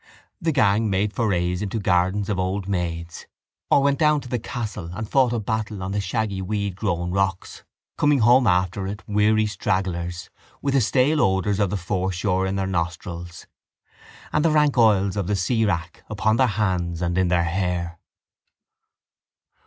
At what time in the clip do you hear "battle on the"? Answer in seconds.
5.39-6.01